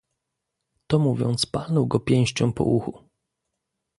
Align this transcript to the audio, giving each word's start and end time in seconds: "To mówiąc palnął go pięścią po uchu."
"To 0.87 0.99
mówiąc 0.99 1.45
palnął 1.45 1.87
go 1.87 1.99
pięścią 1.99 2.53
po 2.53 2.63
uchu." 2.63 3.03